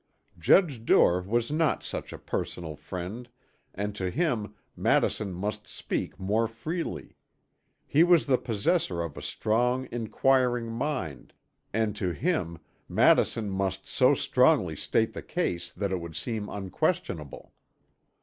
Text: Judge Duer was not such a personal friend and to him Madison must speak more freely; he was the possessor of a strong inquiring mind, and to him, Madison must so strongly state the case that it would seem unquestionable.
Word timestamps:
Judge 0.39 0.83
Duer 0.83 1.21
was 1.21 1.51
not 1.51 1.83
such 1.83 2.11
a 2.11 2.17
personal 2.17 2.75
friend 2.75 3.29
and 3.75 3.93
to 3.95 4.09
him 4.09 4.55
Madison 4.75 5.31
must 5.31 5.67
speak 5.67 6.19
more 6.19 6.47
freely; 6.47 7.15
he 7.85 8.03
was 8.03 8.25
the 8.25 8.39
possessor 8.39 9.03
of 9.03 9.15
a 9.15 9.21
strong 9.21 9.87
inquiring 9.91 10.71
mind, 10.71 11.33
and 11.71 11.95
to 11.95 12.09
him, 12.13 12.57
Madison 12.89 13.47
must 13.51 13.85
so 13.85 14.15
strongly 14.15 14.75
state 14.75 15.13
the 15.13 15.21
case 15.21 15.71
that 15.71 15.91
it 15.91 16.01
would 16.01 16.15
seem 16.15 16.49
unquestionable. 16.49 17.53